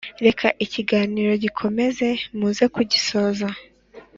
reka 0.25 0.47
ikiganiro 0.65 1.31
gikomeze 1.43 2.07
muze 2.37 2.65
kugisoza 2.73 3.47